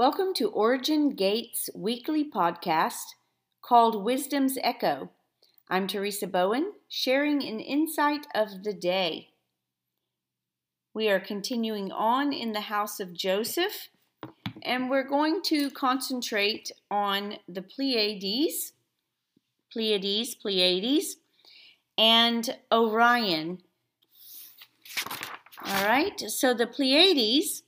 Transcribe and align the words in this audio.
Welcome 0.00 0.32
to 0.36 0.48
Origin 0.48 1.10
Gates 1.10 1.68
weekly 1.74 2.24
podcast 2.24 3.16
called 3.60 4.02
Wisdom's 4.02 4.56
Echo. 4.62 5.10
I'm 5.68 5.86
Teresa 5.86 6.26
Bowen, 6.26 6.72
sharing 6.88 7.42
an 7.46 7.60
insight 7.60 8.26
of 8.34 8.64
the 8.64 8.72
day. 8.72 9.28
We 10.94 11.10
are 11.10 11.20
continuing 11.20 11.92
on 11.92 12.32
in 12.32 12.52
the 12.52 12.62
house 12.62 12.98
of 12.98 13.12
Joseph, 13.12 13.90
and 14.62 14.88
we're 14.88 15.06
going 15.06 15.42
to 15.42 15.70
concentrate 15.70 16.72
on 16.90 17.34
the 17.46 17.60
Pleiades, 17.60 18.72
Pleiades, 19.70 20.34
Pleiades, 20.34 21.16
and 21.98 22.56
Orion. 22.72 23.58
All 25.62 25.84
right, 25.84 26.18
so 26.18 26.54
the 26.54 26.66
Pleiades 26.66 27.64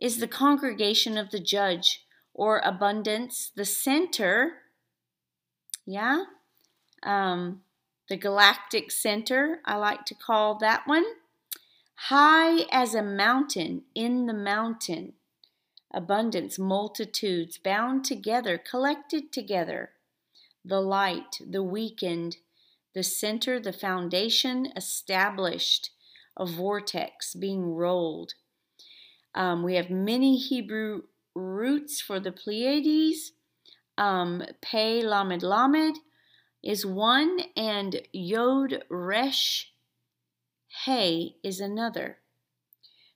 is 0.00 0.18
the 0.18 0.28
congregation 0.28 1.18
of 1.18 1.30
the 1.30 1.40
judge 1.40 2.04
or 2.32 2.60
abundance, 2.64 3.50
the 3.56 3.64
center, 3.64 4.62
yeah, 5.84 6.24
um, 7.02 7.62
the 8.08 8.16
galactic 8.16 8.90
center, 8.90 9.60
I 9.64 9.76
like 9.76 10.04
to 10.06 10.14
call 10.14 10.56
that 10.58 10.86
one. 10.86 11.04
High 11.94 12.64
as 12.70 12.94
a 12.94 13.02
mountain, 13.02 13.82
in 13.94 14.26
the 14.26 14.34
mountain, 14.34 15.14
abundance, 15.92 16.58
multitudes, 16.58 17.58
bound 17.58 18.04
together, 18.04 18.56
collected 18.56 19.32
together. 19.32 19.90
The 20.64 20.80
light, 20.80 21.40
the 21.44 21.62
weakened, 21.62 22.36
the 22.94 23.02
center, 23.02 23.58
the 23.58 23.72
foundation, 23.72 24.72
established, 24.76 25.90
a 26.36 26.46
vortex 26.46 27.34
being 27.34 27.74
rolled 27.74 28.34
um, 29.34 29.62
we 29.62 29.74
have 29.74 29.90
many 29.90 30.36
Hebrew 30.36 31.02
roots 31.34 32.00
for 32.00 32.18
the 32.20 32.32
Pleiades. 32.32 33.32
Um, 33.96 34.42
Pe 34.60 35.02
Lamed 35.02 35.42
Lamed 35.42 35.98
is 36.62 36.84
one, 36.84 37.40
and 37.56 38.00
Yod 38.12 38.84
Resh 38.88 39.72
He 40.84 41.36
is 41.42 41.60
another. 41.60 42.18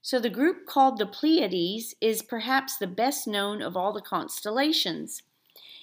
So 0.01 0.19
the 0.19 0.31
group 0.31 0.67
called 0.67 0.99
the 0.99 1.07
Pleiades 1.07 1.95
is 2.01 2.23
perhaps 2.23 2.77
the 2.77 2.89
best 2.89 3.27
known 3.27 3.63
of 3.63 3.77
all 3.77 3.93
the 3.93 4.01
constellations. 4.01 5.23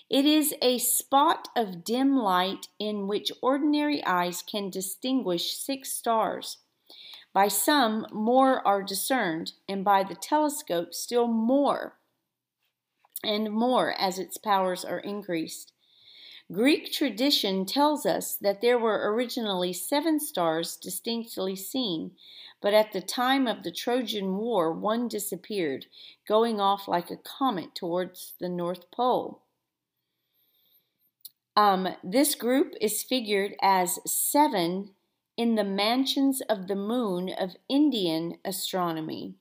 It 0.10 0.26
is 0.26 0.56
a 0.62 0.80
spot 0.80 1.48
of 1.56 1.84
dim 1.84 2.18
light 2.18 2.68
in 2.80 3.08
which 3.08 3.32
ordinary 3.42 4.04
eyes 4.04 4.42
can 4.42 4.70
distinguish 4.70 5.54
six 5.54 5.94
stars. 5.94 6.58
By 7.34 7.48
some, 7.48 8.08
more 8.12 8.66
are 8.68 8.82
discerned, 8.82 9.54
and 9.68 9.84
by 9.84 10.04
the 10.04 10.16
telescope, 10.16 10.94
still 10.94 11.28
more 11.28 11.96
and 13.24 13.52
more 13.52 13.94
as 14.00 14.18
its 14.18 14.38
powers 14.38 14.84
are 14.86 15.00
increased. 15.00 15.74
Greek 16.52 16.92
tradition 16.92 17.64
tells 17.66 18.06
us 18.08 18.36
that 18.38 18.62
there 18.62 18.80
were 18.80 19.14
originally 19.14 19.72
seven 19.72 20.20
stars 20.20 20.78
distinctly 20.78 21.56
seen, 21.56 22.12
but 22.60 22.74
at 22.74 22.92
the 22.92 23.02
time 23.02 23.46
of 23.46 23.62
the 23.62 23.72
Trojan 23.72 24.36
War, 24.36 24.74
one 24.74 25.08
disappeared, 25.08 25.86
going 26.28 26.60
off 26.60 26.88
like 26.88 27.12
a 27.12 27.18
comet 27.18 27.76
towards 27.76 28.34
the 28.40 28.50
North 28.50 28.90
Pole. 28.90 29.44
Um, 31.56 31.90
this 32.04 32.34
group 32.34 32.74
is 32.82 33.04
figured 33.04 33.54
as 33.62 34.00
seven 34.08 34.92
in 35.40 35.56
the 35.56 35.64
mansions 35.64 36.42
of 36.50 36.68
the 36.68 36.76
moon 36.76 37.30
of 37.40 37.56
Indian 37.70 38.36
astronomy. 38.44 39.36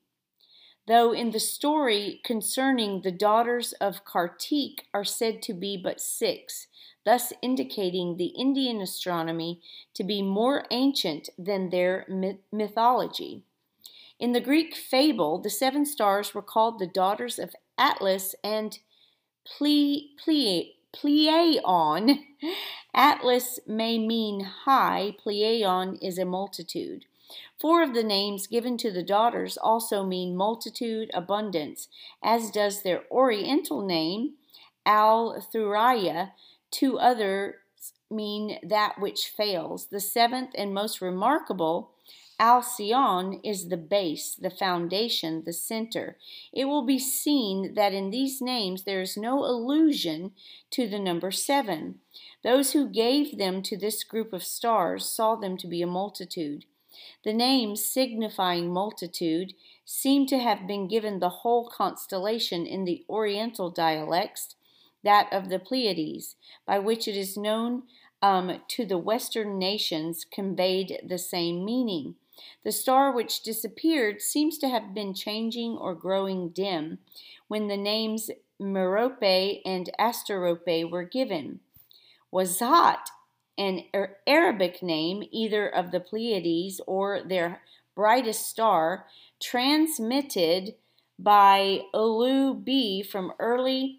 Though 0.87 1.13
in 1.13 1.33
the 1.33 1.41
story 1.41 2.21
concerning 2.25 3.03
the 3.03 3.11
daughters 3.11 3.73
of 3.81 4.05
Kartik 4.05 4.85
are 4.95 5.03
said 5.03 5.43
to 5.43 5.53
be 5.53 5.77
but 5.77 6.01
six, 6.01 6.69
thus 7.05 7.33
indicating 7.43 8.17
the 8.17 8.33
Indian 8.39 8.81
astronomy 8.81 9.61
to 9.95 10.05
be 10.05 10.23
more 10.23 10.67
ancient 10.71 11.31
than 11.37 11.71
their 11.71 12.07
mythology. 12.53 13.43
In 14.21 14.31
the 14.31 14.41
Greek 14.41 14.77
fable, 14.77 15.43
the 15.43 15.51
seven 15.51 15.85
stars 15.85 16.33
were 16.33 16.43
called 16.43 16.79
the 16.79 16.87
daughters 16.87 17.41
of 17.41 17.57
Atlas 17.77 18.37
and 18.45 18.79
Ple, 19.45 19.99
Ple, 20.25 20.63
Pleion. 20.95 22.21
Atlas 22.95 23.61
may 23.67 23.99
mean 23.99 24.41
high, 24.41 25.15
Pleion 25.23 25.99
is 26.03 26.19
a 26.19 26.25
multitude. 26.25 27.05
Four 27.61 27.83
of 27.83 27.95
the 27.95 28.03
names 28.03 28.47
given 28.47 28.79
to 28.79 28.91
the 28.91 29.03
daughters 29.03 29.59
also 29.59 30.05
mean 30.05 30.37
multitude, 30.37 31.11
abundance, 31.13 31.89
as 32.23 32.51
does 32.51 32.83
their 32.83 33.05
oriental 33.11 33.85
name, 33.85 34.35
Al 34.87 35.41
Thuraya. 35.53 36.33
Two 36.71 36.99
others 36.99 37.55
mean 38.11 38.59
that 38.63 38.99
which 38.99 39.27
fails. 39.27 39.87
The 39.87 40.01
seventh 40.01 40.51
and 40.57 40.73
most 40.73 41.03
remarkable 41.03 41.91
Alcyone 42.41 43.41
is 43.43 43.69
the 43.69 43.77
base, 43.77 44.37
the 44.37 44.51
foundation, 44.51 45.43
the 45.45 45.53
center. 45.53 46.17
It 46.53 46.67
will 46.67 46.87
be 46.87 46.99
seen 46.99 47.75
that 47.75 47.93
in 47.93 48.11
these 48.11 48.41
names 48.41 48.85
there 48.85 49.01
is 49.01 49.17
no 49.17 49.45
allusion 49.45 50.33
to 50.71 50.87
the 50.87 51.01
number 51.01 51.33
seven. 51.33 51.99
Those 52.45 52.73
who 52.73 52.89
gave 52.89 53.39
them 53.39 53.61
to 53.63 53.77
this 53.77 54.05
group 54.05 54.33
of 54.33 54.45
stars 54.45 55.05
saw 55.05 55.35
them 55.35 55.57
to 55.57 55.67
be 55.67 55.83
a 55.83 55.87
multitude. 55.87 56.65
The 57.25 57.33
names 57.33 57.85
signifying 57.85 58.73
multitude 58.73 59.55
seem 59.85 60.27
to 60.27 60.39
have 60.39 60.67
been 60.67 60.87
given 60.87 61.19
the 61.19 61.29
whole 61.29 61.69
constellation 61.69 62.67
in 62.67 62.85
the 62.85 63.05
Oriental 63.09 63.71
dialects, 63.71 64.55
that 65.03 65.33
of 65.33 65.49
the 65.49 65.59
Pleiades, 65.59 66.37
by 66.67 66.79
which 66.79 67.09
it 67.09 67.17
is 67.17 67.37
known 67.37 67.83
um, 68.23 68.61
to 68.69 68.85
the 68.85 68.99
Western 68.99 69.59
nations 69.59 70.25
conveyed 70.25 71.01
the 71.07 71.19
same 71.19 71.65
meaning. 71.65 72.15
The 72.65 72.73
star 72.73 73.13
which 73.13 73.43
disappeared 73.43 74.21
seems 74.23 74.59
to 74.59 74.69
have 74.69 74.95
been 74.95 75.15
changing 75.15 75.77
or 75.77 75.95
growing 75.95 76.51
dim 76.51 76.99
when 77.49 77.69
the 77.69 77.77
names 77.77 78.31
Merope 78.61 79.63
and 79.65 79.91
Asterope 79.99 80.91
were 80.91 81.05
given. 81.05 81.61
Wasat, 82.33 83.09
an 83.57 83.85
Arabic 84.27 84.83
name 84.83 85.25
either 85.31 85.69
of 85.69 85.91
the 85.91 86.01
Pleiades 86.01 86.81
or 86.87 87.23
their 87.23 87.63
brightest 87.95 88.47
star, 88.47 89.07
transmitted 89.41 90.75
by 91.19 91.83
Ulugh 91.93 92.65
Beigh 92.65 93.03
from 93.03 93.33
early 93.39 93.98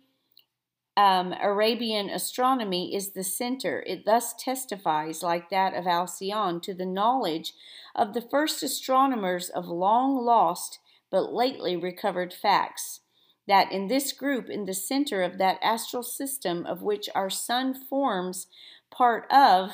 um, 0.97 1.33
Arabian 1.41 2.09
astronomy 2.09 2.95
is 2.95 3.11
the 3.11 3.23
center. 3.23 3.83
It 3.87 4.05
thus 4.05 4.33
testifies, 4.37 5.23
like 5.23 5.49
that 5.49 5.73
of 5.73 5.85
Alcyone, 5.85 6.61
to 6.63 6.73
the 6.73 6.85
knowledge 6.85 7.53
of 7.95 8.13
the 8.13 8.21
first 8.21 8.63
astronomers 8.63 9.49
of 9.49 9.67
long 9.67 10.17
lost 10.17 10.79
but 11.11 11.33
lately 11.33 11.75
recovered 11.75 12.33
facts. 12.33 13.01
That 13.47 13.71
in 13.71 13.87
this 13.87 14.13
group, 14.13 14.49
in 14.49 14.65
the 14.65 14.73
center 14.73 15.23
of 15.23 15.37
that 15.39 15.57
astral 15.63 16.03
system 16.03 16.65
of 16.65 16.83
which 16.83 17.09
our 17.15 17.29
sun 17.29 17.73
forms 17.73 18.47
part 18.91 19.25
of, 19.31 19.71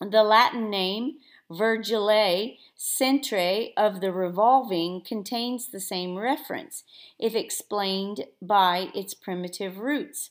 the 0.00 0.22
Latin 0.22 0.70
name 0.70 1.18
Vergiliae 1.50 2.58
centre 2.76 3.68
of 3.76 4.00
the 4.00 4.12
revolving 4.12 5.00
contains 5.00 5.68
the 5.68 5.80
same 5.80 6.16
reference, 6.16 6.84
if 7.18 7.34
explained 7.34 8.26
by 8.42 8.90
its 8.94 9.14
primitive 9.14 9.78
roots. 9.78 10.30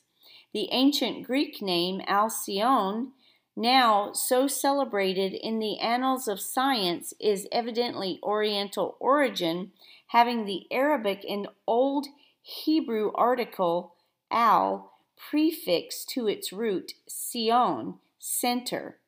The 0.52 0.68
ancient 0.70 1.24
Greek 1.24 1.60
name 1.60 2.00
Alcyone, 2.06 3.12
now 3.56 4.12
so 4.12 4.46
celebrated 4.46 5.34
in 5.34 5.58
the 5.58 5.78
annals 5.78 6.28
of 6.28 6.40
science, 6.40 7.12
is 7.20 7.48
evidently 7.50 8.20
Oriental 8.22 8.96
origin, 9.00 9.72
having 10.08 10.44
the 10.44 10.66
Arabic 10.70 11.24
and 11.28 11.48
Old 11.66 12.06
Hebrew 12.40 13.10
article 13.14 13.94
al 14.30 14.92
prefixed 15.16 16.08
to 16.10 16.28
its 16.28 16.52
root, 16.52 16.92
sion, 17.08 17.98
center. 18.18 18.98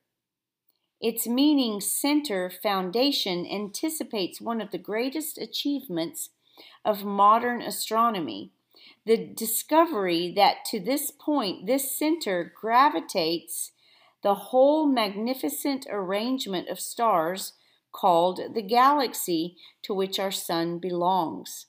Its 1.01 1.27
meaning 1.27 1.81
center 1.81 2.51
foundation 2.51 3.47
anticipates 3.47 4.41
one 4.41 4.61
of 4.61 4.71
the 4.71 4.79
greatest 4.79 5.39
achievements 5.39 6.31
of 6.85 7.05
modern 7.05 7.63
astronomy 7.63 8.53
the 9.07 9.17
discovery 9.17 10.33
that 10.37 10.65
to 10.65 10.79
this 10.79 11.11
point 11.11 11.67
this 11.67 11.97
center 11.99 12.53
gravitates 12.55 13.73
the 14.23 14.35
whole 14.35 14.87
magnificent 14.87 15.87
arrangement 15.91 16.69
of 16.69 16.79
stars 16.79 17.55
called 17.93 18.41
the 18.55 18.63
galaxy 18.63 19.57
to 19.83 19.95
which 19.95 20.19
our 20.19 20.31
sun 20.31 20.79
belongs. 20.79 21.67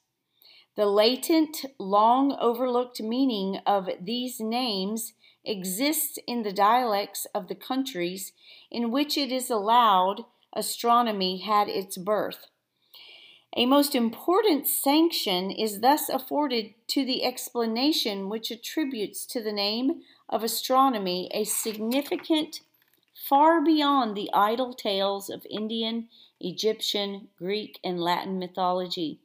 The 0.76 0.86
latent, 0.86 1.66
long 1.78 2.38
overlooked 2.40 3.02
meaning 3.02 3.60
of 3.66 3.90
these 4.00 4.40
names 4.40 5.14
exists 5.44 6.18
in 6.28 6.44
the 6.44 6.54
dialects 6.54 7.26
of 7.36 7.48
the 7.48 7.56
countries 7.56 8.32
in 8.70 8.92
which 8.92 9.18
it 9.18 9.32
is 9.32 9.50
allowed 9.50 10.24
astronomy 10.54 11.38
had 11.38 11.68
its 11.68 11.98
birth. 11.98 12.48
A 13.58 13.66
most 13.66 13.96
important 13.96 14.66
sanction 14.66 15.52
is 15.52 15.82
thus 15.82 16.08
afforded 16.08 16.74
to 16.88 17.04
the 17.04 17.26
explanation 17.26 18.30
which 18.30 18.50
attributes 18.50 19.26
to 19.26 19.44
the 19.44 19.52
name 19.52 20.04
of 20.30 20.42
astronomy 20.42 21.30
a 21.34 21.44
significant 21.44 22.62
far 23.14 23.62
beyond 23.62 24.16
the 24.16 24.30
idle 24.34 24.74
tales 24.74 25.30
of 25.30 25.46
Indian, 25.50 26.08
Egyptian, 26.40 27.28
Greek, 27.38 27.78
and 27.84 28.00
Latin 28.00 28.40
mythology, 28.40 29.20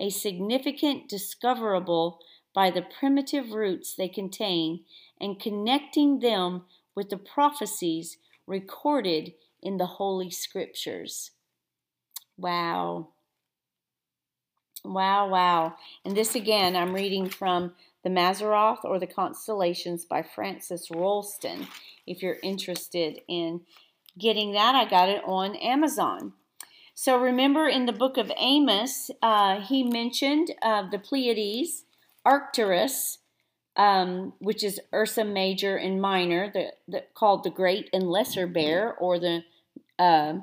a 0.00 0.10
significant 0.10 1.08
discoverable 1.08 2.20
by 2.54 2.70
the 2.70 2.82
primitive 2.82 3.52
roots 3.52 3.94
they 3.94 4.08
contain 4.08 4.80
and 5.20 5.40
connecting 5.40 6.20
them 6.20 6.62
with 6.94 7.10
the 7.10 7.16
prophecies 7.16 8.18
recorded 8.46 9.32
in 9.62 9.76
the 9.76 9.86
Holy 9.86 10.30
Scriptures. 10.30 11.32
Wow. 12.36 13.08
Wow, 14.84 15.28
wow. 15.28 15.74
And 16.04 16.16
this 16.16 16.34
again, 16.34 16.76
I'm 16.76 16.94
reading 16.94 17.28
from 17.28 17.74
The 18.04 18.10
Mazzaroth 18.10 18.84
or 18.84 18.98
the 18.98 19.06
Constellations 19.06 20.04
by 20.04 20.22
Frances 20.22 20.88
Rolleston. 20.90 21.66
If 22.06 22.22
you're 22.22 22.38
interested 22.42 23.20
in 23.28 23.62
getting 24.16 24.52
that, 24.52 24.74
I 24.74 24.88
got 24.88 25.08
it 25.08 25.22
on 25.24 25.56
Amazon. 25.56 26.32
So 27.00 27.16
remember 27.16 27.68
in 27.68 27.86
the 27.86 27.92
book 27.92 28.16
of 28.16 28.32
Amos, 28.36 29.12
uh, 29.22 29.60
he 29.60 29.84
mentioned 29.84 30.50
uh, 30.60 30.90
the 30.90 30.98
Pleiades, 30.98 31.84
Arcturus, 32.26 33.18
um, 33.76 34.32
which 34.40 34.64
is 34.64 34.80
Ursa 34.92 35.24
Major 35.24 35.76
and 35.76 36.02
Minor, 36.02 36.50
the, 36.52 36.72
the, 36.88 37.04
called 37.14 37.44
the 37.44 37.50
Great 37.50 37.88
and 37.92 38.10
Lesser 38.10 38.48
Bear, 38.48 38.96
or 38.96 39.20
the 39.20 39.44
uh, 39.96 40.38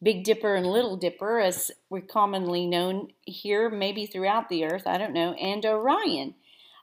Big 0.00 0.22
Dipper 0.22 0.54
and 0.54 0.68
Little 0.68 0.96
Dipper, 0.96 1.40
as 1.40 1.72
we're 1.90 2.02
commonly 2.02 2.66
known 2.66 3.08
here, 3.22 3.68
maybe 3.68 4.06
throughout 4.06 4.48
the 4.48 4.64
earth, 4.64 4.86
I 4.86 4.98
don't 4.98 5.12
know, 5.12 5.32
and 5.32 5.66
Orion. 5.66 6.36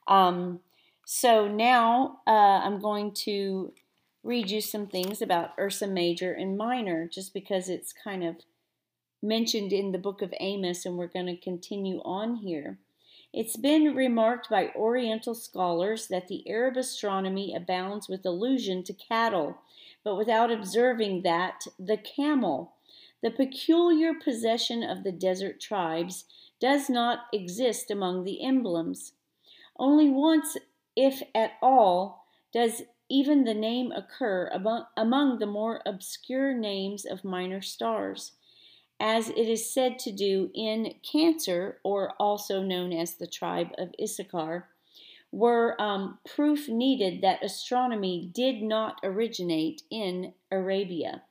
Um, 0.06 0.60
so 1.06 1.48
now 1.48 2.20
uh, 2.28 2.60
I'm 2.66 2.82
going 2.82 3.14
to 3.24 3.72
read 4.22 4.52
you 4.52 4.60
some 4.60 4.86
things 4.86 5.22
about 5.22 5.54
Ursa 5.58 5.88
Major 5.88 6.34
and 6.34 6.58
Minor, 6.58 7.08
just 7.08 7.34
because 7.34 7.70
it's 7.70 7.94
kind 7.94 8.26
of 8.26 8.36
mentioned 9.24 9.74
in 9.74 9.92
the 9.92 9.98
book 9.98 10.22
of 10.22 10.34
Amos, 10.40 10.86
and 10.86 10.98
we're 10.98 11.08
going 11.08 11.28
to 11.28 11.38
continue 11.38 12.02
on 12.04 12.36
here. 12.36 12.78
It's 13.32 13.58
been 13.58 13.96
remarked 13.96 14.50
by 14.50 14.72
Oriental 14.76 15.34
scholars 15.34 16.08
that 16.10 16.28
the 16.28 16.48
Arab 16.48 16.78
astronomy 16.78 17.56
abounds 17.56 18.08
with 18.08 18.26
allusion 18.26 18.84
to 18.84 18.94
cattle, 18.94 19.58
but 20.04 20.18
without 20.18 20.52
observing 20.52 21.24
that 21.24 21.66
the 21.80 21.98
camel, 21.98 22.74
the 23.24 23.32
peculiar 23.32 24.14
possession 24.14 24.84
of 24.84 25.04
the 25.04 25.12
desert 25.12 25.60
tribes 25.60 26.26
does 26.60 26.90
not 26.90 27.22
exist 27.34 27.90
among 27.90 28.24
the 28.24 28.44
emblems. 28.44 29.14
Only 29.80 30.10
once, 30.10 30.58
if 30.96 31.24
at 31.34 31.54
all, 31.62 32.28
does 32.54 32.84
even 33.10 33.44
the 33.44 33.54
name 33.54 33.92
occur 33.92 34.50
among, 34.96 35.40
the 35.40 35.46
more 35.46 35.82
obscure 35.86 36.54
names 36.54 37.06
of 37.06 37.24
minor 37.24 37.62
stars, 37.62 38.34
as 39.00 39.30
it 39.30 39.50
is 39.50 39.74
said 39.74 40.00
to 40.00 40.12
do 40.12 40.50
in 40.54 40.96
Cancer, 41.04 41.80
or 41.84 42.14
also 42.20 42.62
known 42.62 42.94
as 42.94 43.16
the 43.16 43.28
tribe 43.28 43.70
of 43.78 43.94
Issachar, 44.02 44.70
were 45.32 45.82
um, 45.82 46.20
proof 46.36 46.70
needed 46.70 47.22
that 47.22 47.44
astronomy 47.44 48.30
did 48.34 48.62
not 48.62 49.00
originate 49.04 49.82
in 49.90 50.34
Arabia. 50.52 51.24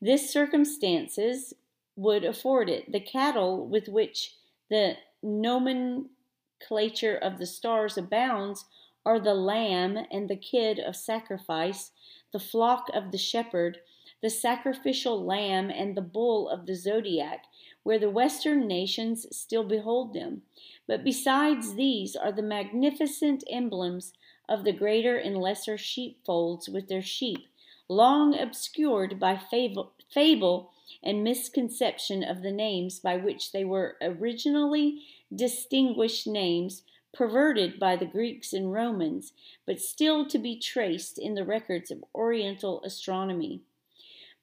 This 0.00 0.30
circumstances 0.30 1.52
would 1.96 2.24
afford 2.24 2.70
it. 2.70 2.90
The 2.90 3.00
cattle 3.00 3.66
with 3.66 3.88
which 3.88 4.34
the 4.70 4.96
nomenclature 5.22 7.16
of 7.16 7.38
the 7.38 7.46
stars 7.46 7.98
abounds 7.98 8.64
are 9.04 9.20
the 9.20 9.34
lamb 9.34 9.98
and 10.10 10.28
the 10.28 10.36
kid 10.36 10.78
of 10.78 10.96
sacrifice, 10.96 11.92
the 12.32 12.40
flock 12.40 12.88
of 12.92 13.12
the 13.12 13.18
shepherd, 13.18 13.78
the 14.22 14.30
sacrificial 14.30 15.24
lamb 15.24 15.70
and 15.70 15.96
the 15.96 16.02
bull 16.02 16.48
of 16.48 16.66
the 16.66 16.74
zodiac, 16.74 17.44
where 17.82 17.98
the 17.98 18.10
Western 18.10 18.66
nations 18.66 19.26
still 19.30 19.64
behold 19.64 20.14
them. 20.14 20.42
But 20.86 21.04
besides 21.04 21.74
these 21.74 22.16
are 22.16 22.32
the 22.32 22.42
magnificent 22.42 23.44
emblems 23.50 24.12
of 24.48 24.64
the 24.64 24.72
greater 24.72 25.16
and 25.16 25.36
lesser 25.36 25.76
sheepfolds 25.76 26.68
with 26.68 26.88
their 26.88 27.02
sheep, 27.02 27.46
long 27.88 28.38
obscured 28.38 29.20
by 29.20 29.36
fable, 29.36 29.92
fable 30.12 30.72
and 31.02 31.22
misconception 31.22 32.24
of 32.24 32.42
the 32.42 32.52
names 32.52 32.98
by 32.98 33.16
which 33.16 33.52
they 33.52 33.64
were 33.64 33.96
originally 34.00 35.02
distinguished 35.34 36.26
names 36.26 36.82
perverted 37.12 37.78
by 37.78 37.96
the 37.96 38.06
Greeks 38.06 38.52
and 38.52 38.72
Romans, 38.72 39.32
but 39.66 39.80
still 39.80 40.26
to 40.26 40.38
be 40.38 40.58
traced 40.58 41.18
in 41.18 41.34
the 41.34 41.44
records 41.44 41.90
of 41.90 42.04
Oriental 42.14 42.82
astronomy. 42.82 43.62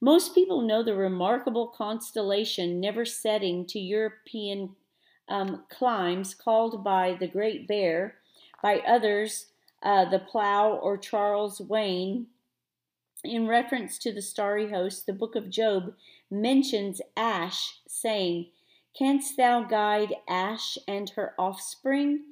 Most 0.02 0.36
people 0.36 0.62
know 0.62 0.84
the 0.84 0.96
remarkable 0.96 1.68
constellation 1.68 2.80
never 2.80 3.06
setting 3.06 3.66
to 3.68 3.80
European 3.80 4.76
um, 5.30 5.64
climes 5.70 6.36
called 6.36 6.84
by 6.84 7.16
the 7.20 7.28
Great 7.28 7.68
Bear, 7.68 8.16
by 8.62 8.80
others 8.80 9.48
uh, 9.82 10.06
the 10.10 10.20
Plough 10.20 10.80
or 10.82 10.98
Charles 10.98 11.60
Wain, 11.62 12.28
in 13.24 13.48
reference 13.48 13.98
to 14.00 14.12
the 14.12 14.22
starry 14.22 14.70
host, 14.70 15.06
the 15.06 15.14
book 15.14 15.36
of 15.36 15.50
Job 15.50 15.94
mentions 16.30 17.02
Ash, 17.16 17.80
saying, 17.88 18.48
Canst 18.98 19.38
thou 19.38 19.64
guide 19.64 20.14
Ash 20.28 20.78
and 20.88 21.10
her 21.12 21.34
offspring? 21.40 22.26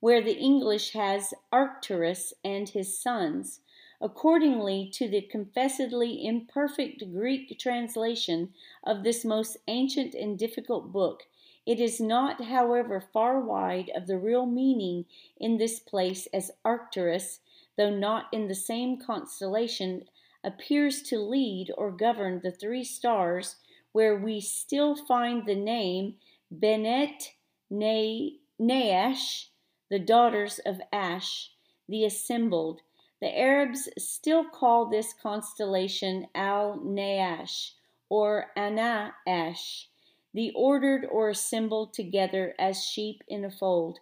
Where 0.00 0.22
the 0.22 0.36
English 0.36 0.92
has 0.92 1.32
Arcturus 1.50 2.34
and 2.44 2.68
his 2.68 3.00
sons. 3.00 3.60
Accordingly 4.04 4.90
to 4.92 5.08
the 5.08 5.22
confessedly 5.22 6.26
imperfect 6.26 7.10
Greek 7.10 7.58
translation 7.58 8.52
of 8.82 9.02
this 9.02 9.24
most 9.24 9.56
ancient 9.66 10.12
and 10.12 10.38
difficult 10.38 10.92
book, 10.92 11.22
it 11.64 11.80
is 11.80 12.02
not, 12.02 12.44
however, 12.44 13.00
far 13.00 13.40
wide 13.40 13.90
of 13.96 14.06
the 14.06 14.18
real 14.18 14.44
meaning 14.44 15.06
in 15.38 15.56
this 15.56 15.80
place 15.80 16.26
as 16.34 16.50
Arcturus, 16.66 17.40
though 17.78 17.88
not 17.88 18.26
in 18.30 18.46
the 18.46 18.54
same 18.54 19.00
constellation 19.00 20.04
appears 20.44 21.00
to 21.04 21.18
lead 21.18 21.72
or 21.78 21.90
govern 21.90 22.42
the 22.42 22.52
three 22.52 22.84
stars, 22.84 23.56
where 23.92 24.14
we 24.14 24.38
still 24.38 24.94
find 24.94 25.46
the 25.46 25.54
name 25.54 26.16
Benet 26.50 27.32
Neash, 27.70 29.50
the 29.88 29.98
daughters 29.98 30.58
of 30.66 30.82
Ash, 30.92 31.52
the 31.88 32.04
assembled. 32.04 32.82
The 33.20 33.38
Arabs 33.38 33.88
still 33.96 34.44
call 34.44 34.86
this 34.86 35.14
constellation 35.14 36.26
Al 36.34 36.78
Naash 36.78 37.72
or 38.08 38.50
Ana 38.56 39.14
Ash, 39.26 39.88
the 40.32 40.52
ordered 40.54 41.06
or 41.10 41.30
assembled 41.30 41.94
together 41.94 42.54
as 42.58 42.84
sheep 42.84 43.22
in 43.28 43.44
a 43.44 43.50
fold. 43.50 44.00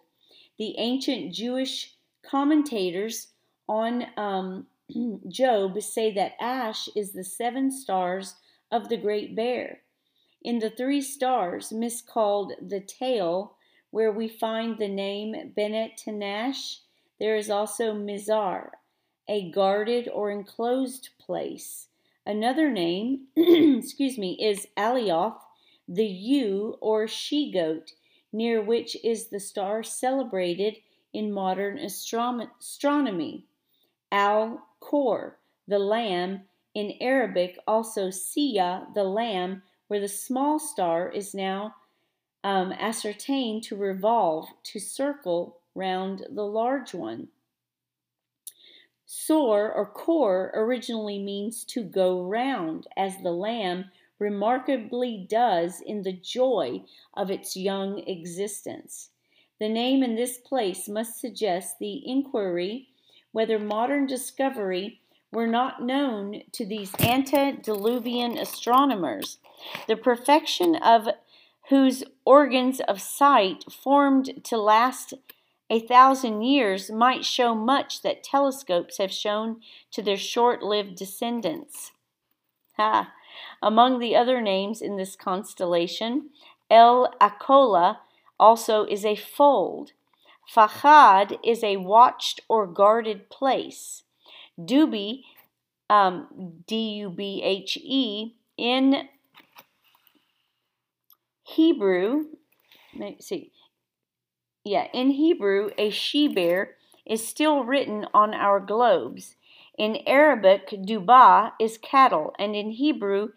The 0.57 0.75
ancient 0.77 1.33
Jewish 1.33 1.95
commentators 2.23 3.27
on 3.67 4.07
um, 4.17 4.67
Job 5.27 5.81
say 5.81 6.11
that 6.13 6.33
Ash 6.39 6.89
is 6.95 7.11
the 7.11 7.23
seven 7.23 7.71
stars 7.71 8.35
of 8.71 8.89
the 8.89 8.97
Great 8.97 9.35
Bear. 9.35 9.81
In 10.43 10.59
the 10.59 10.69
three 10.69 11.01
stars, 11.01 11.71
miscalled 11.71 12.53
the 12.61 12.81
tail, 12.81 13.55
where 13.91 14.11
we 14.11 14.27
find 14.27 14.77
the 14.77 14.89
name 14.89 15.53
Benet 15.55 16.01
Tenash, 16.03 16.79
there 17.19 17.37
is 17.37 17.49
also 17.49 17.93
Mizar, 17.93 18.71
a 19.27 19.49
guarded 19.51 20.09
or 20.13 20.31
enclosed 20.31 21.09
place. 21.19 21.87
Another 22.25 22.69
name, 22.69 23.27
excuse 23.35 24.17
me, 24.17 24.37
is 24.41 24.67
Alioth, 24.77 25.39
the 25.87 26.05
ewe 26.05 26.77
or 26.81 27.07
she 27.07 27.51
goat, 27.51 27.93
near 28.31 28.61
which 28.61 28.95
is 29.03 29.27
the 29.27 29.39
star 29.39 29.83
celebrated 29.83 30.77
in 31.13 31.31
modern 31.31 31.77
astronomy. 31.77 33.45
Al 34.11 34.65
Kor, 34.79 35.37
the 35.67 35.79
lamb, 35.79 36.41
in 36.73 36.93
Arabic 37.01 37.59
also 37.67 38.09
Sia, 38.09 38.87
the 38.95 39.03
lamb, 39.03 39.61
where 39.87 39.99
the 39.99 40.07
small 40.07 40.57
star 40.57 41.09
is 41.09 41.35
now 41.35 41.75
um, 42.43 42.71
ascertained 42.73 43.63
to 43.63 43.75
revolve, 43.75 44.47
to 44.63 44.79
circle 44.79 45.59
round 45.75 46.25
the 46.29 46.45
large 46.45 46.93
one. 46.93 47.27
Sor 49.05 49.71
or 49.71 49.85
kor 49.85 50.51
originally 50.53 51.19
means 51.19 51.63
to 51.65 51.83
go 51.83 52.21
round, 52.21 52.87
as 52.95 53.17
the 53.17 53.31
lamb 53.31 53.91
remarkably 54.19 55.25
does 55.29 55.81
in 55.81 56.03
the 56.03 56.13
joy 56.13 56.83
of 57.13 57.29
its 57.29 57.57
young 57.57 57.99
existence. 58.07 59.09
The 59.59 59.69
name 59.69 60.03
in 60.03 60.15
this 60.15 60.37
place 60.37 60.87
must 60.87 61.19
suggest 61.19 61.79
the 61.79 62.01
inquiry 62.09 62.89
whether 63.31 63.59
modern 63.59 64.07
discovery 64.07 65.01
were 65.31 65.47
not 65.47 65.83
known 65.83 66.43
to 66.51 66.65
these 66.65 66.93
antediluvian 66.99 68.37
astronomers. 68.37 69.39
The 69.87 69.97
perfection 69.97 70.75
of 70.75 71.07
whose 71.69 72.03
organs 72.25 72.79
of 72.81 73.01
sight, 73.01 73.65
formed 73.71 74.43
to 74.45 74.57
last 74.57 75.13
a 75.69 75.79
thousand 75.79 76.41
years, 76.43 76.91
might 76.91 77.25
show 77.25 77.55
much 77.55 78.01
that 78.01 78.23
telescopes 78.23 78.97
have 78.97 79.11
shown 79.11 79.61
to 79.91 80.01
their 80.01 80.17
short 80.17 80.61
lived 80.61 80.95
descendants. 80.95 81.91
Ha! 82.77 83.11
Among 83.61 83.99
the 83.99 84.15
other 84.15 84.41
names 84.41 84.81
in 84.81 84.97
this 84.97 85.15
constellation, 85.15 86.29
El 86.69 87.13
Akola 87.21 87.97
also 88.39 88.83
is 88.85 89.05
a 89.05 89.15
fold. 89.15 89.93
Fachad 90.53 91.39
is 91.43 91.63
a 91.63 91.77
watched 91.77 92.41
or 92.49 92.67
guarded 92.67 93.29
place. 93.29 94.03
Dubi, 94.59 95.21
um, 95.89 96.61
D 96.67 96.95
U 96.99 97.09
B 97.09 97.41
H 97.43 97.77
E, 97.77 98.33
in 98.57 99.07
Hebrew, 101.43 102.25
let's 102.97 103.27
see, 103.27 103.51
yeah, 104.63 104.87
in 104.93 105.11
Hebrew, 105.11 105.71
a 105.77 105.89
she 105.89 106.27
bear 106.27 106.75
is 107.05 107.27
still 107.27 107.63
written 107.63 108.07
on 108.13 108.33
our 108.33 108.59
globes. 108.59 109.35
In 109.77 109.97
Arabic, 110.07 110.69
Duba 110.69 111.51
is 111.59 111.77
cattle, 111.77 112.33
and 112.39 112.55
in 112.55 112.71
Hebrew, 112.71 113.29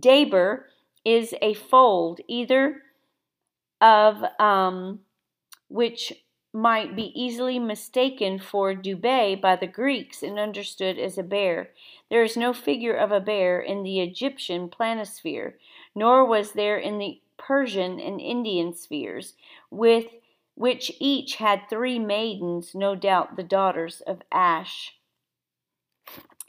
Daber 0.00 0.64
is 1.04 1.34
a 1.40 1.54
fold, 1.54 2.20
either 2.26 2.82
of 3.80 4.24
um, 4.40 5.00
which 5.68 6.12
might 6.52 6.96
be 6.96 7.12
easily 7.14 7.58
mistaken 7.58 8.38
for 8.38 8.74
Dubé 8.74 9.40
by 9.40 9.54
the 9.54 9.66
Greeks 9.66 10.22
and 10.22 10.38
understood 10.38 10.98
as 10.98 11.18
a 11.18 11.22
bear. 11.22 11.70
There 12.10 12.24
is 12.24 12.36
no 12.36 12.52
figure 12.52 12.94
of 12.94 13.12
a 13.12 13.20
bear 13.20 13.60
in 13.60 13.82
the 13.82 14.00
Egyptian 14.00 14.68
planisphere, 14.68 15.54
nor 15.94 16.24
was 16.24 16.52
there 16.52 16.78
in 16.78 16.98
the 16.98 17.20
Persian 17.48 17.98
and 17.98 18.20
Indian 18.20 18.74
spheres, 18.74 19.32
with 19.70 20.04
which 20.54 20.92
each 21.00 21.36
had 21.36 21.62
three 21.70 21.98
maidens, 21.98 22.74
no 22.74 22.94
doubt 22.94 23.36
the 23.36 23.42
daughters 23.42 24.02
of 24.06 24.20
Ash. 24.30 24.96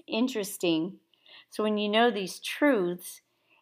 Interesting. 0.07 0.97
So 1.49 1.63
when 1.63 1.77
you 1.77 1.87
know 1.87 2.11
these 2.11 2.39
truths 2.39 3.21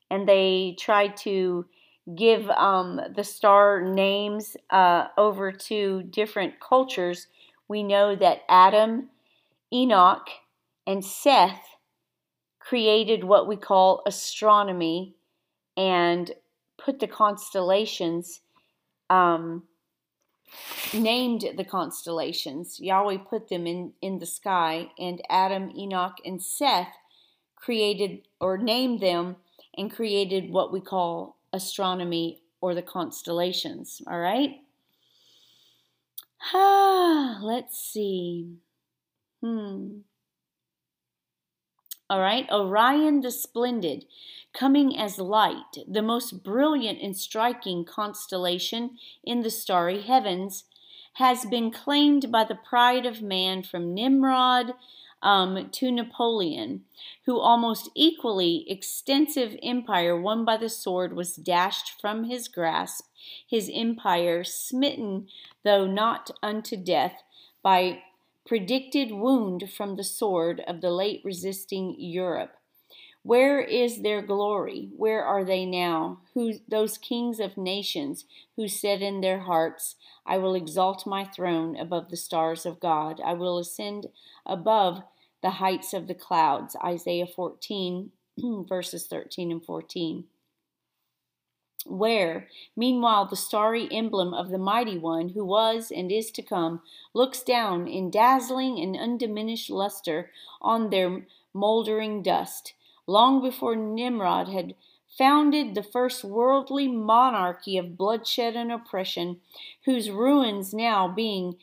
and 0.09 0.27
they 0.27 0.75
try 0.79 1.09
to 1.09 1.67
give 2.15 2.49
um, 2.49 2.99
the 3.15 3.23
star 3.23 3.81
names 3.81 4.57
uh, 4.71 5.09
over 5.15 5.51
to 5.51 6.01
different 6.09 6.59
cultures, 6.59 7.27
we 7.67 7.83
know 7.83 8.15
that 8.15 8.45
Adam, 8.49 9.09
Enoch, 9.71 10.27
and 10.87 11.05
Seth 11.05 11.75
created 12.59 13.23
what 13.23 13.47
we 13.47 13.57
call 13.57 14.01
astronomy 14.07 15.13
and 15.75 16.31
put 16.87 16.99
the 17.01 17.07
constellations, 17.07 18.39
um, 19.09 19.63
named 20.93 21.43
the 21.57 21.65
constellations. 21.65 22.79
Yahweh 22.79 23.17
put 23.29 23.49
them 23.49 23.67
in, 23.67 23.91
in 24.01 24.19
the 24.19 24.25
sky, 24.25 24.89
and 24.97 25.21
Adam, 25.29 25.69
Enoch, 25.75 26.15
and 26.23 26.41
Seth 26.41 26.95
created 27.57 28.21
or 28.39 28.57
named 28.57 29.01
them 29.01 29.35
and 29.77 29.93
created 29.93 30.49
what 30.49 30.71
we 30.71 30.79
call 30.79 31.35
astronomy 31.51 32.41
or 32.61 32.73
the 32.73 32.81
constellations. 32.81 34.01
All 34.07 34.19
right? 34.19 34.61
Ah, 36.53 37.39
let's 37.43 37.77
see. 37.77 38.59
Hmm. 39.43 39.97
All 42.09 42.21
right, 42.21 42.49
Orion 42.49 43.19
the 43.19 43.31
Splendid, 43.31 44.05
coming 44.53 44.97
as 44.97 45.19
light, 45.19 45.77
the 45.85 46.01
most 46.01 46.41
brilliant 46.41 47.01
and 47.01 47.17
striking 47.17 47.83
constellation 47.83 48.97
in 49.25 49.41
the 49.41 49.49
starry 49.49 50.01
heavens, 50.01 50.63
has 51.15 51.45
been 51.45 51.69
claimed 51.69 52.31
by 52.31 52.45
the 52.45 52.55
pride 52.55 53.05
of 53.05 53.21
man 53.21 53.61
from 53.61 53.93
Nimrod 53.93 54.73
um, 55.21 55.69
to 55.71 55.91
Napoleon, 55.91 56.85
who 57.25 57.39
almost 57.39 57.89
equally 57.93 58.63
extensive 58.69 59.57
empire 59.61 60.19
won 60.19 60.45
by 60.45 60.55
the 60.55 60.69
sword 60.69 61.13
was 61.13 61.35
dashed 61.35 61.99
from 61.99 62.23
his 62.23 62.47
grasp, 62.47 63.05
his 63.45 63.69
empire 63.73 64.45
smitten, 64.45 65.27
though 65.65 65.85
not 65.85 66.31
unto 66.41 66.77
death, 66.77 67.23
by 67.61 68.01
predicted 68.47 69.11
wound 69.11 69.69
from 69.75 69.97
the 69.97 70.03
sword 70.03 70.63
of 70.67 70.79
the 70.79 70.89
late 70.89 71.21
resisting 71.23 71.95
Europe. 71.99 72.55
Where 73.21 73.59
is 73.59 74.03
their 74.03 74.21
glory? 74.21 74.87
Where 74.95 75.21
are 75.21 75.43
they 75.43 75.65
now? 75.65 76.21
Who 76.33 76.53
those 76.65 76.97
kings 76.97 77.41
of 77.41 77.57
nations 77.57 78.23
who 78.55 78.69
said 78.69 79.01
in 79.01 79.19
their 79.19 79.39
hearts, 79.39 79.97
I 80.25 80.37
will 80.37 80.55
exalt 80.55 81.05
my 81.05 81.25
throne 81.25 81.75
above 81.75 82.09
the 82.09 82.15
stars 82.15 82.65
of 82.65 82.79
God. 82.79 83.19
I 83.23 83.33
will 83.33 83.57
ascend 83.57 84.07
above 84.45 85.03
the 85.43 85.49
heights 85.49 85.93
of 85.93 86.07
the 86.07 86.15
clouds. 86.15 86.77
Isaiah 86.81 87.27
14 87.27 88.11
verses 88.69 89.07
13 89.07 89.51
and 89.51 89.65
14 89.65 90.23
where, 91.85 92.47
meanwhile, 92.75 93.25
the 93.25 93.35
starry 93.35 93.87
emblem 93.91 94.33
of 94.33 94.49
the 94.49 94.57
mighty 94.57 94.97
one 94.97 95.29
who 95.29 95.45
was 95.45 95.91
and 95.91 96.11
is 96.11 96.31
to 96.31 96.41
come 96.41 96.81
looks 97.13 97.41
down 97.41 97.87
in 97.87 98.09
dazzling 98.09 98.79
and 98.79 98.97
undiminished 98.97 99.69
luster 99.69 100.31
on 100.61 100.89
their 100.89 101.25
moldering 101.53 102.21
dust. 102.21 102.73
Long 103.05 103.41
before 103.41 103.75
Nimrod 103.75 104.49
had 104.49 104.75
founded 105.17 105.73
the 105.73 105.83
first 105.83 106.23
worldly 106.23 106.87
monarchy 106.87 107.77
of 107.77 107.97
bloodshed 107.97 108.55
and 108.55 108.71
oppression, 108.71 109.39
whose 109.85 110.09
ruins 110.09 110.73
now 110.73 111.07
being 111.07 111.55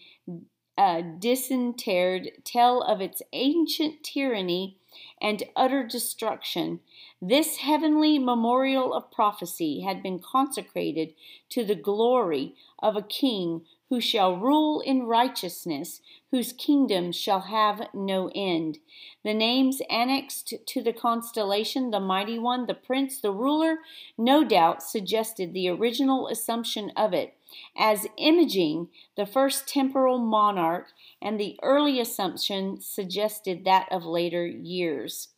uh, 0.76 1.02
disinterred 1.18 2.32
tell 2.44 2.82
of 2.82 3.00
its 3.00 3.22
ancient 3.32 4.02
tyranny 4.02 4.76
and 5.20 5.42
utter 5.56 5.84
destruction. 5.84 6.80
This 7.20 7.58
heavenly 7.58 8.18
memorial 8.18 8.92
of 8.92 9.10
prophecy 9.10 9.80
had 9.80 10.02
been 10.02 10.18
consecrated 10.18 11.14
to 11.50 11.64
the 11.64 11.74
glory 11.74 12.54
of 12.78 12.96
a 12.96 13.02
king 13.02 13.62
who 13.90 14.00
shall 14.00 14.36
rule 14.36 14.80
in 14.80 15.04
righteousness, 15.04 16.00
whose 16.30 16.52
kingdom 16.52 17.12
shall 17.12 17.40
have 17.40 17.88
no 17.92 18.30
end. 18.34 18.78
The 19.24 19.34
names 19.34 19.82
annexed 19.90 20.54
to 20.66 20.82
the 20.82 20.92
constellation, 20.92 21.90
the 21.90 22.00
mighty 22.00 22.38
one, 22.38 22.66
the 22.66 22.74
prince, 22.74 23.20
the 23.20 23.30
ruler, 23.30 23.78
no 24.16 24.42
doubt 24.42 24.82
suggested 24.82 25.52
the 25.52 25.68
original 25.68 26.28
assumption 26.28 26.92
of 26.96 27.12
it 27.12 27.34
as 27.76 28.06
imaging 28.16 28.88
the 29.16 29.26
first 29.26 29.68
temporal 29.68 30.18
monarch, 30.18 30.88
and 31.20 31.38
the 31.38 31.58
early 31.62 32.00
assumption 32.00 32.80
suggested 32.80 33.64
that 33.64 33.86
of 33.90 34.04
later 34.04 34.46
years. 34.46 35.28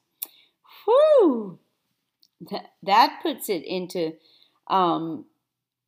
Whew! 0.85 1.59
that 2.83 3.21
puts 3.23 3.49
it 3.49 3.65
into 3.65 4.13
um, 4.69 5.25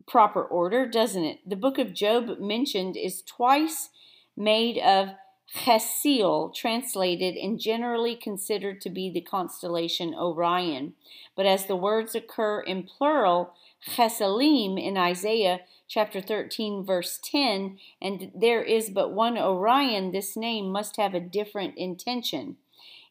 proper 0.09 0.43
order, 0.43 0.87
doesn't 0.87 1.25
it? 1.25 1.39
The 1.47 1.57
book 1.57 1.79
of 1.79 1.95
Job 1.95 2.41
mentioned 2.41 2.97
is 2.97 3.23
twice 3.23 3.91
made 4.37 4.79
of 4.79 5.11
Chesil, 5.55 6.55
translated 6.55 7.35
and 7.37 7.59
generally 7.59 8.15
considered 8.15 8.81
to 8.83 8.91
be 8.91 9.11
the 9.11 9.21
constellation 9.21 10.15
Orion. 10.15 10.95
But 11.35 11.47
as 11.47 11.67
the 11.67 11.77
words 11.77 12.15
occur 12.15 12.61
in 12.61 12.83
plural, 12.83 13.55
Cheselim 13.95 14.79
in 14.83 14.99
Isaiah 14.99 15.61
chapter 15.87 16.21
13, 16.21 16.85
verse 16.85 17.19
10, 17.23 17.79
and 18.01 18.31
there 18.35 18.63
is 18.63 18.91
but 18.91 19.13
one 19.13 19.39
Orion, 19.39 20.11
this 20.11 20.37
name 20.37 20.71
must 20.71 20.99
have 20.99 21.15
a 21.15 21.21
different 21.21 21.79
intention. 21.79 22.57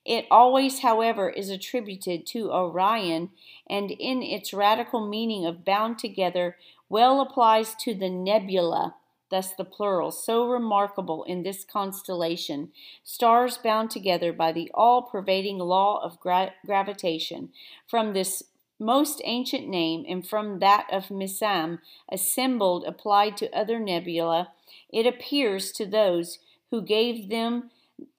It 0.06 0.26
always, 0.32 0.80
however, 0.80 1.30
is 1.30 1.50
attributed 1.50 2.26
to 2.28 2.52
Orion, 2.52 3.32
and 3.68 3.92
in 3.92 4.22
its 4.22 4.54
radical 4.54 5.06
meaning 5.06 5.46
of 5.46 5.66
bound 5.66 5.98
together, 6.00 6.56
well 6.90 7.22
applies 7.22 7.76
to 7.76 7.94
the 7.94 8.10
nebula, 8.10 8.96
thus 9.30 9.54
the 9.54 9.66
plural, 9.66 10.12
so 10.12 10.48
remarkable 10.48 11.24
in 11.24 11.44
this 11.44 11.64
constellation, 11.64 12.72
stars 13.04 13.58
bound 13.58 13.92
together 13.92 14.32
by 14.32 14.52
the 14.52 14.72
all 14.74 15.02
pervading 15.02 15.58
law 15.58 16.02
of 16.04 16.20
gra- 16.20 16.54
gravitation. 16.66 17.50
From 17.88 18.14
this 18.14 18.44
most 18.80 19.22
ancient 19.26 19.68
name 19.68 20.06
and 20.08 20.28
from 20.28 20.60
that 20.60 20.88
of 20.92 21.08
Misam, 21.08 21.80
assembled 22.12 22.86
applied 22.86 23.36
to 23.38 23.58
other 23.58 23.80
nebula, 23.80 24.50
it 24.90 25.06
appears 25.06 25.72
to 25.74 25.86
those 25.86 26.40
who 26.72 26.82
gave 26.82 27.30
them 27.30 27.72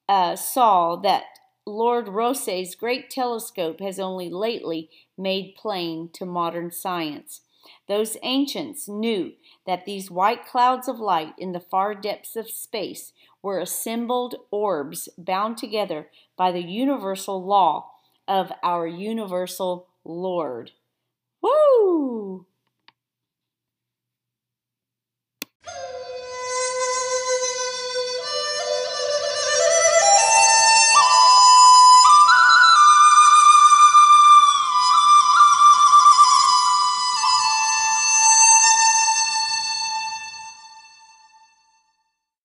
uh, 0.08 0.34
saw 0.36 0.96
that 0.96 1.24
Lord 1.66 2.08
Rosse's 2.08 2.74
great 2.74 3.10
telescope 3.10 3.80
has 3.80 4.00
only 4.00 4.30
lately 4.30 4.90
made 5.16 5.54
plain 5.54 6.08
to 6.14 6.24
modern 6.24 6.70
science. 6.70 7.42
Those 7.86 8.16
ancients 8.22 8.88
knew 8.88 9.32
that 9.66 9.84
these 9.84 10.10
white 10.10 10.46
clouds 10.46 10.88
of 10.88 11.00
light 11.00 11.34
in 11.38 11.52
the 11.52 11.60
far 11.60 11.94
depths 11.94 12.36
of 12.36 12.50
space 12.50 13.12
were 13.42 13.58
assembled 13.58 14.36
orbs 14.50 15.08
bound 15.18 15.56
together 15.56 16.08
by 16.36 16.52
the 16.52 16.62
universal 16.62 17.44
law 17.44 17.92
of 18.26 18.52
our 18.62 18.86
universal 18.86 19.88
Lord. 20.04 20.72
Woo! 21.40 22.46